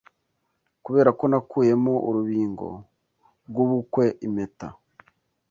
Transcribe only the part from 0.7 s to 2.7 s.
Kuberako nakuyemo urubingo